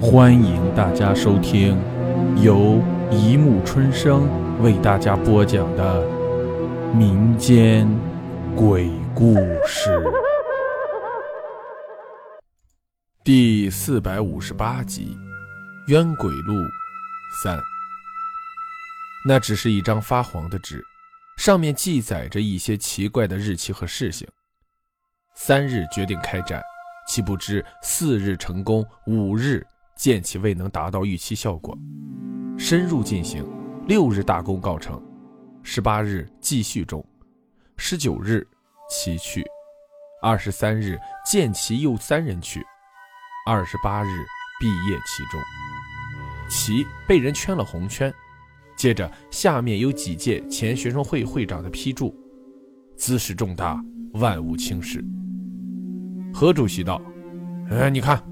[0.00, 1.76] 欢迎大家收听
[2.40, 4.28] 由一木春生
[4.62, 6.06] 为大家播讲的
[6.94, 7.84] 民间
[8.54, 9.34] 鬼故
[9.66, 10.00] 事
[13.24, 15.18] 第四百五十八集
[15.90, 16.54] 《冤鬼录
[17.42, 17.58] 三》。
[19.26, 20.80] 那只是一张发黄的纸，
[21.36, 24.28] 上面记载着一些奇怪的日期和事情。
[25.34, 26.62] 三日决定开展，
[27.08, 29.66] 岂不知四日成功，五日。
[29.98, 31.76] 见其未能达到预期效果，
[32.56, 33.44] 深入进行，
[33.88, 35.02] 六日大功告成，
[35.64, 37.04] 十八日继续中，
[37.76, 38.46] 十九日
[38.88, 39.44] 其去，
[40.22, 42.64] 二十三日见其又三人去，
[43.44, 44.24] 二十八日
[44.60, 45.40] 毕业其中，
[46.48, 48.14] 其被人圈了红圈，
[48.76, 52.14] 接着下面有几届前学生会会长的批注，
[52.96, 55.04] 姿势重大，万无轻视。
[56.32, 57.02] 何主席道
[57.68, 58.22] ：“哎，你看。”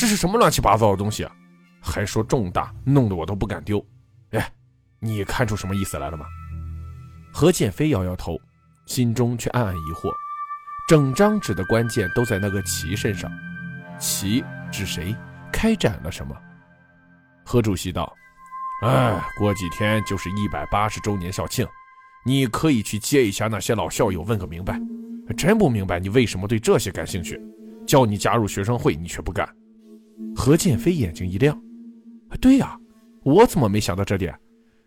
[0.00, 1.30] 这是什么乱七八糟的东西啊？
[1.78, 3.84] 还说重大，弄得我都不敢丢。
[4.30, 4.50] 哎，
[4.98, 6.24] 你看出什么意思来了吗？
[7.30, 8.40] 何建飞摇摇头，
[8.86, 10.10] 心中却暗暗疑惑。
[10.88, 13.30] 整张纸的关键都在那个“齐”身上
[14.00, 15.14] ，“齐”指谁？
[15.52, 16.34] 开展了什么？
[17.44, 18.10] 何主席道
[18.82, 21.68] ：“哎，过几天就是一百八十周年校庆，
[22.24, 24.80] 你可以去接一下那些老校友，问个明白。
[25.36, 27.38] 真不明白你为什么对这些感兴趣，
[27.86, 29.46] 叫你加入学生会，你却不干。”
[30.34, 31.60] 何建飞眼睛一亮，
[32.40, 32.78] 对呀，
[33.22, 34.34] 我怎么没想到这点？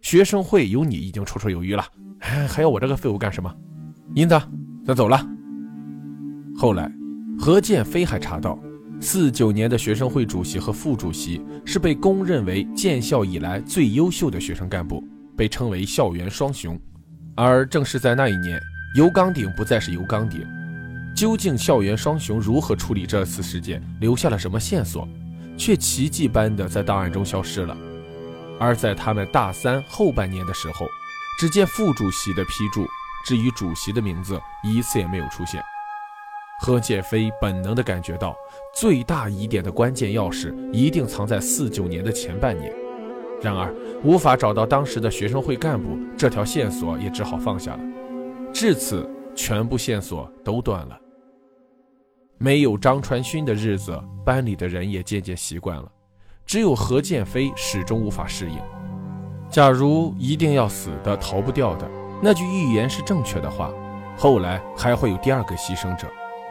[0.00, 1.84] 学生会有你已经绰绰有余了，
[2.48, 3.52] 还要我这个废物干什么？
[4.14, 4.40] 银子，
[4.84, 5.24] 咱走了。
[6.56, 6.90] 后来，
[7.38, 8.58] 何建飞还查到，
[9.00, 15.02] 四九年的学生会主席和副主席是被公认为建校以来最优秀的学生干部，
[15.36, 16.78] 被称为校园双雄。
[17.34, 18.60] 而正是在那一年，
[18.96, 20.40] 油缸顶不再是油缸顶。
[21.16, 25.08] 究竟校园双雄如何处理这次事件，留下了什么线索，
[25.56, 27.74] 却奇迹般的在档案中消失了。
[28.60, 30.86] 而在他们大三后半年的时候，
[31.38, 32.86] 只见副主席的批注，
[33.24, 35.58] 至于主席的名字一次也没有出现。
[36.60, 38.36] 何建飞本能的感觉到，
[38.74, 42.70] 最大疑点的关键钥匙一定藏在四九年的前半年。
[43.40, 43.74] 然而
[44.04, 47.80] 无法找到当时的学生会干部，这条线索也只好放下了。
[48.52, 50.98] 至此，全部线索都断了。
[52.38, 55.90] 没有张传勋的日子，班里的人也渐渐习惯了。
[56.44, 58.58] 只有何建飞始终无法适应。
[59.50, 61.88] 假如一定要死的、逃不掉的，
[62.22, 63.72] 那句预言是正确的话，
[64.16, 66.06] 后来还会有第二个牺牲者，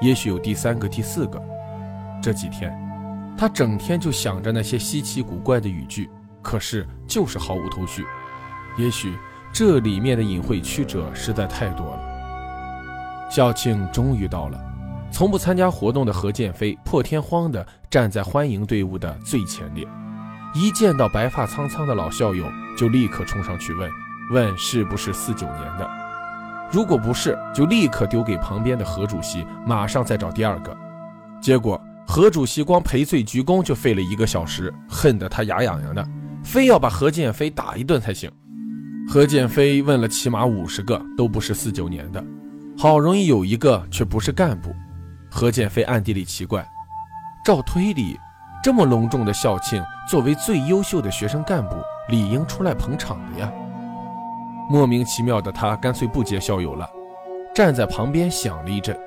[0.00, 1.40] 也许有第三个、第四个。
[2.22, 2.72] 这几天，
[3.36, 6.10] 他整天就想着那些稀奇古怪的语句，
[6.42, 8.04] 可是就是毫无头绪。
[8.76, 9.16] 也许
[9.52, 13.28] 这里面的隐晦曲折实在太多了。
[13.30, 14.69] 校庆终于到了。
[15.12, 19.86] 从不参加活动的何建飞破天荒地站在欢迎队伍的最前列，
[20.54, 22.44] 一见到白发苍苍的老校友，
[22.76, 23.90] 就立刻冲上去问
[24.32, 25.90] ：“问是不是四九年的？
[26.72, 30.74] 如果不是，就立刻丢给旁边的何主席，马上再找第二个。”
[31.42, 36.06] 结果何主席光赔罪鞠躬就费了一个小时，恨得他牙痒痒的，
[36.44, 38.30] 非要把何建飞打一顿才行。
[39.08, 42.24] 何建飞问了起码五十个，都不是四九年的，
[42.78, 44.70] 好容易有一个却不是干部。
[45.30, 46.66] 何建飞暗地里奇怪，
[47.44, 48.18] 照推理，
[48.62, 51.76] 这么隆重的校庆，作为最优秀的学生干部，
[52.08, 53.50] 理应出来捧场的呀。
[54.68, 56.88] 莫名其妙的他干脆不接校友了，
[57.54, 58.98] 站在旁边想了一阵，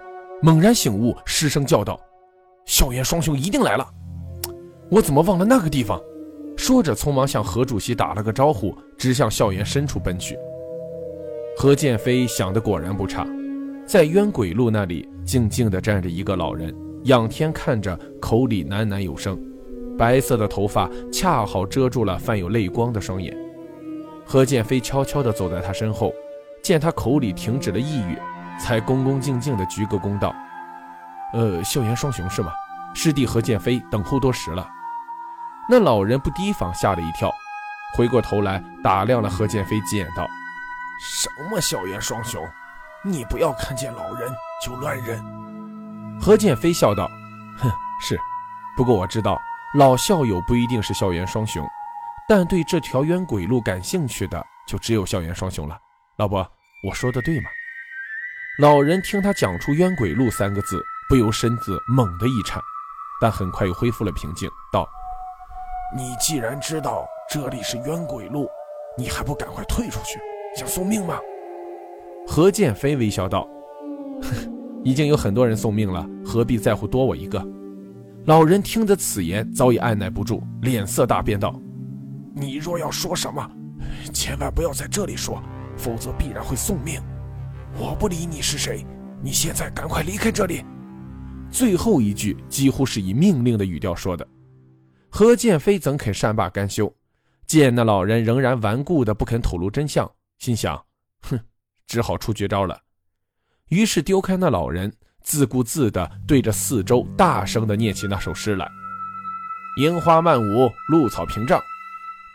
[0.41, 1.99] 猛然醒悟，失声叫道
[2.65, 3.87] ：“校园双雄一定来了！
[4.89, 6.01] 我怎么忘了那个地方？”
[6.55, 10.37] 说着，匆忙向何主席打了个招呼，直向校园深处奔去。
[11.57, 13.27] 何建飞想的果然不差。
[13.85, 16.73] 在冤鬼路那里，静静地站着一个老人，
[17.03, 19.39] 仰天看着，口里喃喃有声，
[19.97, 23.35] 白色的头发恰好遮住了泛有泪光的双眼。
[24.25, 26.13] 何建飞悄悄地走在他身后，
[26.61, 28.17] 见他口里停止了呓语，
[28.59, 30.33] 才恭恭敬敬地鞠个躬道
[31.33, 32.51] ：“呃，校园双雄是吗？
[32.93, 34.67] 师弟何建飞等候多时了。”
[35.69, 37.33] 那老人不提防，吓了一跳，
[37.95, 40.27] 回过头来打量了何建飞几眼，道
[41.01, 42.41] ：“什么校园双雄？”
[43.05, 44.31] 你不要看见老人
[44.63, 45.21] 就乱认。
[46.21, 47.09] 何建飞笑道
[47.59, 47.69] ：“哼，
[47.99, 48.17] 是。
[48.77, 49.39] 不过我知道
[49.75, 51.67] 老校友不一定是校园双雄，
[52.27, 55.77] 但对这条冤鬼路感兴趣的就只有校园双雄了。
[56.17, 56.47] 老伯，
[56.87, 57.49] 我说的对吗？”
[58.59, 62.61] 老人听他讲出“冤鬼路”三个字，不由身子猛地一颤，
[63.19, 64.87] 但很快又恢复了平静，道
[65.97, 68.47] ：“你既然知道这里是冤鬼路，
[68.95, 70.19] 你还不赶快退出去，
[70.55, 71.19] 想送命吗？”
[72.27, 73.47] 何建飞微笑道
[74.83, 77.45] ：“已经有很多人送命了，何必在乎多我一个？”
[78.25, 81.59] 老人听得此言，早已按耐不住，脸色大变，道
[82.33, 83.49] ：“你若要说什么，
[84.13, 85.43] 千万不要在这里说，
[85.77, 87.01] 否则必然会送命。
[87.77, 88.85] 我不理你是谁，
[89.21, 90.63] 你现在赶快离开这里。”
[91.51, 94.27] 最后一句几乎是以命令的语调说的。
[95.09, 96.91] 何建飞怎肯善罢甘休？
[97.45, 100.09] 见那老人仍然顽固的不肯吐露真相，
[100.39, 100.81] 心想：
[101.21, 101.39] 哼，
[101.85, 102.79] 只好出绝招了。
[103.73, 104.93] 于是丢开那老人，
[105.23, 108.69] 自顾自地对着四周大声地念起那首诗来
[109.81, 111.59] ：“樱花漫舞，露草屏障，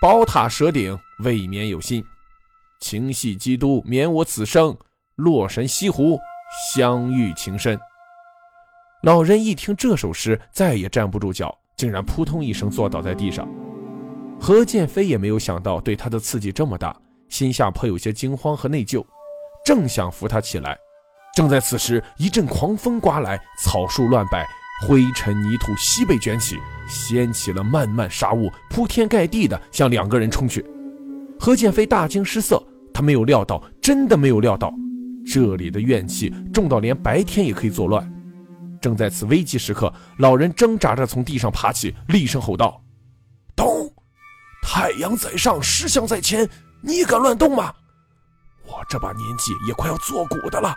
[0.01, 2.05] 宝塔蛇顶，未免有心。
[2.81, 4.77] 情系基督，免我此生。
[5.15, 6.19] 洛神西湖，
[6.73, 7.79] 相遇情深。”
[9.05, 13.49] 老人一听这首诗，再也站不住脚，竟然扑通一声坐倒在地上。
[14.41, 16.97] 何建飞也没有想到对他的刺激这么大，
[17.29, 19.07] 心下颇有些惊慌和内疚，
[19.65, 20.77] 正想扶他起来，
[21.39, 24.45] 正在此时，一阵狂风刮来，草树乱摆，
[24.83, 26.59] 灰尘泥土悉被卷起，
[26.89, 30.67] 掀起了漫漫沙雾，铺天盖地的向两个人冲去。
[31.39, 32.61] 何建飞大惊失色，
[32.93, 34.75] 他没有料到，真的没有料到，
[35.25, 38.13] 这里的怨气重到连白天也可以作乱。
[38.83, 42.83] 正在此危急时刻，老人挣扎着从地上爬起，厉声吼道
[43.55, 43.89] ：“动！
[44.61, 46.51] 太阳在上，石像在前，
[46.83, 47.73] 你敢乱动吗？
[48.67, 50.75] 我这把年纪也快要作古的了，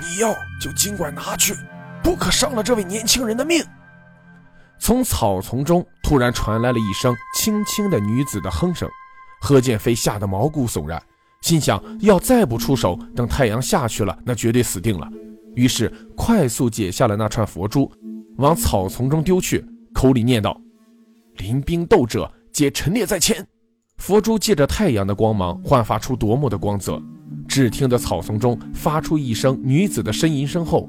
[0.00, 1.54] 你要就尽管拿去，
[2.02, 3.64] 不可伤了这位年轻人的命。”
[4.78, 8.88] 从草丛中突然传来了一声轻轻的女子的哼声，
[9.40, 11.00] 何建飞吓得毛骨悚然，
[11.42, 15.06] 心想：要再不出手，等太阳下去了，那绝对死定了。
[15.54, 17.92] 于是快速解下了那串佛珠，
[18.38, 19.62] 往草丛中丢去，
[19.92, 20.58] 口里念道
[21.36, 23.46] ：“临兵斗者，皆陈列在前。”
[23.98, 26.98] 佛珠借着太阳的光芒，焕发出夺目的光泽。
[27.50, 30.88] 只听得草丛中发出一声女子的呻吟声后，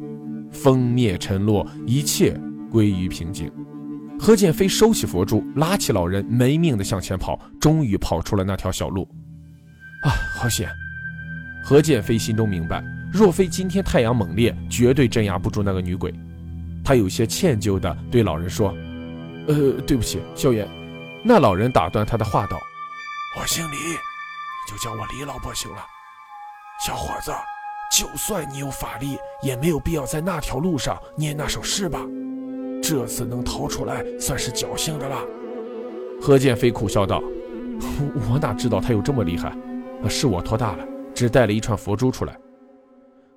[0.52, 3.52] 风灭尘落，一切归于平静。
[4.20, 9.10] 何建飞收起佛珠，拉起老人，没命的向前跑，终于跑出了那条小路。
[10.04, 10.70] 啊，好险！
[11.66, 12.84] 何建飞心中明白。
[13.12, 16.14] 若非今天太阳猛烈，绝对镇压不住那个女鬼。
[16.84, 18.72] 他有些歉疚地对老人说
[19.50, 20.70] ：“呃，对不起，萧炎。”
[21.26, 22.62] 那老人打断他的话道
[23.42, 23.76] ：“我姓李，
[24.70, 25.78] 就叫我李老伯行了。
[26.84, 27.32] 小伙子，
[27.92, 32.00] 就算你有法力，也没有必要在那条路上念那首诗吧？
[32.82, 35.16] 这次能逃出来，算是侥幸的了。”
[36.20, 37.22] 何剑飞苦笑道
[38.28, 39.56] ：“我哪知道他有这么厉害？
[40.10, 40.84] 是我托大了，
[41.14, 42.36] 只带了一串佛珠出来。”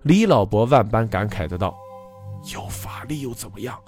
[0.05, 1.77] 李老伯万般感慨的道
[2.55, 3.79] ：“有法力又怎么样？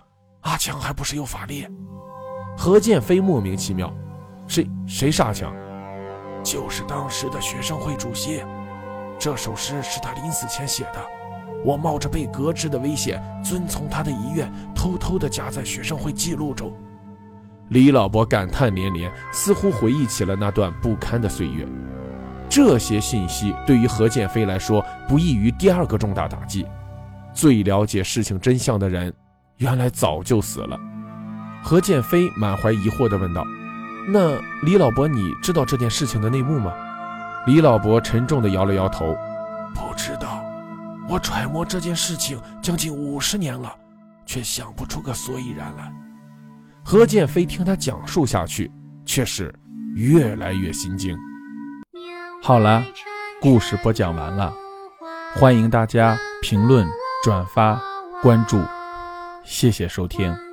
[0.42, 1.66] 阿强还不是有法力？”
[2.58, 3.90] 何剑飞莫名其妙
[4.46, 5.50] ：“谁谁是阿强？
[6.44, 8.44] 就是当时的学生会主席。
[9.18, 11.04] 这首诗是他临死前写的。
[11.64, 16.72] 我冒着被革职的危险，遵从他的遗愿，偷偷的夹在学生会记录中。”
[17.70, 21.66] 李老伯感叹连连，似乎回忆起了那段不堪的岁月。
[22.48, 26.64] 这些信息对于何建飞来说，不异于第二个重大打击。
[27.34, 29.12] 最了解事情真相的人，
[29.56, 30.78] 原来早就死了。
[31.64, 33.44] 何建飞满怀疑惑地问道
[34.08, 36.72] ：“那李老伯，你知道这件事情的内幕吗？”
[37.46, 39.16] 李老伯沉重地摇了摇头
[39.72, 40.44] ：“不知道。
[41.08, 43.72] 我揣摩这件事情将近五十年了，
[44.26, 45.92] 却想不出个所以然来。”
[46.84, 48.70] 何建飞听他讲述下去，
[49.04, 49.54] 却是
[49.94, 51.16] 越来越心惊。
[52.42, 52.84] 好了，
[53.40, 54.52] 故事播讲完了，
[55.36, 56.86] 欢迎大家评论、
[57.22, 57.80] 转发、
[58.22, 58.60] 关注，
[59.44, 60.45] 谢谢收听。